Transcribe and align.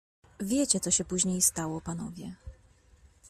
"Wiecie, 0.39 0.79
co 0.79 0.91
się 0.91 1.05
później 1.05 1.41
stało, 1.41 1.81
panowie." 1.81 2.35